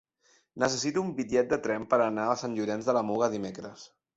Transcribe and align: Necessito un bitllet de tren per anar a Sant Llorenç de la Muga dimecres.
Necessito 0.63 1.03
un 1.07 1.11
bitllet 1.19 1.51
de 1.53 1.61
tren 1.67 1.85
per 1.93 2.01
anar 2.07 2.27
a 2.31 2.41
Sant 2.45 2.57
Llorenç 2.61 2.89
de 2.89 2.99
la 2.99 3.05
Muga 3.11 3.33
dimecres. 3.37 3.89